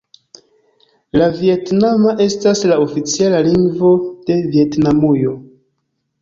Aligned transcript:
La 1.19 1.27
vjetnama 1.35 2.13
estas 2.25 2.63
la 2.71 2.79
oficiala 2.85 3.43
lingvo 3.49 3.93
de 4.31 4.39
Vjetnamujo. 4.57 5.37